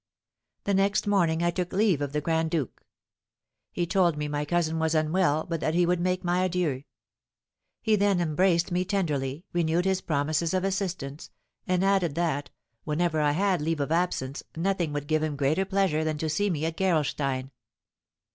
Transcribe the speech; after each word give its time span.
The 0.63 0.73
next 0.73 1.05
morning 1.05 1.43
I 1.43 1.51
took 1.51 1.71
leave 1.71 2.01
of 2.01 2.11
the 2.11 2.21
grand 2.21 2.49
duke. 2.49 2.83
He 3.71 3.85
told 3.85 4.17
me 4.17 4.27
my 4.27 4.45
cousin 4.45 4.79
was 4.79 4.95
unwell, 4.95 5.45
but 5.47 5.59
that 5.59 5.75
he 5.75 5.85
would 5.85 5.99
make 5.99 6.23
my 6.23 6.43
adieux; 6.43 6.81
he 7.83 7.95
then 7.95 8.19
embraced 8.19 8.71
me 8.71 8.83
tenderly, 8.83 9.45
renewed 9.53 9.85
his 9.85 10.01
promises 10.01 10.55
of 10.55 10.63
assistance, 10.63 11.29
and 11.67 11.85
added 11.85 12.15
that, 12.15 12.49
whenever 12.83 13.21
I 13.21 13.33
had 13.33 13.61
leave 13.61 13.79
of 13.79 13.91
absence, 13.91 14.41
nothing 14.57 14.91
would 14.91 15.05
give 15.05 15.21
him 15.21 15.35
greater 15.35 15.65
pleasure 15.65 16.03
than 16.03 16.17
to 16.17 16.29
see 16.29 16.49
me 16.49 16.65
at 16.65 16.77
Gerolstein. 16.77 17.51